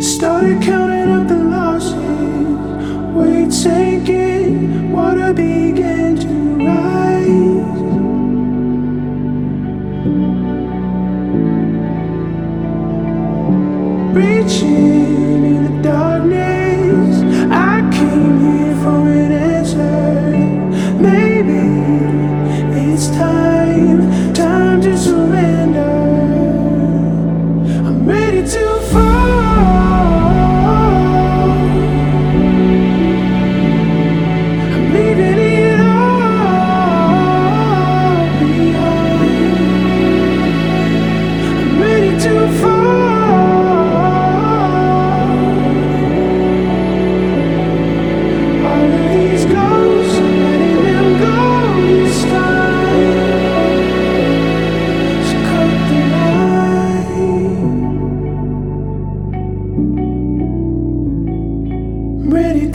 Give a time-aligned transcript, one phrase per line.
[0.00, 1.94] Started counting up the losses,
[3.14, 7.66] weight sinking, water began to rise.
[14.16, 15.19] Reaching.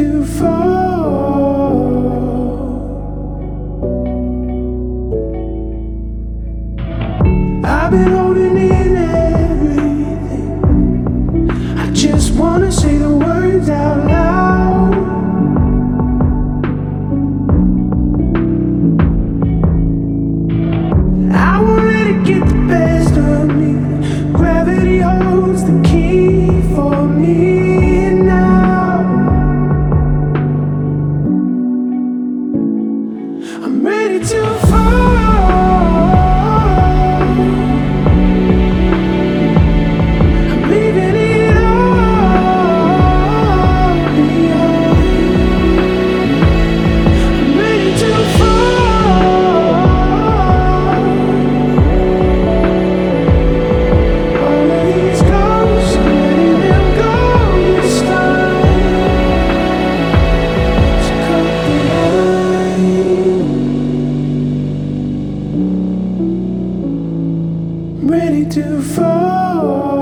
[0.00, 1.90] to fall.
[7.62, 10.40] I've been holding in everything.
[11.78, 14.94] I just wanna say the words out loud.
[21.30, 23.99] I won't let it get the best of me.
[34.62, 35.09] Oh.
[68.02, 69.99] ready to fall.